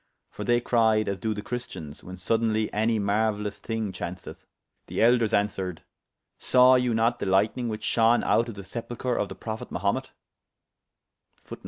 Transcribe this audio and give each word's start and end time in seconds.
For 0.31 0.43
they 0.43 0.59
cryed 0.59 1.07
as 1.07 1.19
doe 1.19 1.35
the 1.35 1.43
Christians, 1.43 2.03
when 2.03 2.17
sodeynly 2.17 2.71
any 2.73 2.97
marueylous 2.99 3.59
thyng 3.61 3.93
chaunceth. 3.93 4.47
The 4.87 4.99
Elders 4.99 5.31
answered, 5.31 5.83
Sawe 6.39 6.73
you 6.73 6.95
not 6.95 7.19
the 7.19 7.27
lyghtning 7.27 7.67
whiche 7.67 7.83
shone 7.83 8.23
out 8.23 8.49
of 8.49 8.55
the 8.55 8.63
sepulchre 8.63 9.15
of 9.15 9.29
the 9.29 9.35
Prophet 9.35 9.69
Mahumet[FN#17]? 9.69 10.17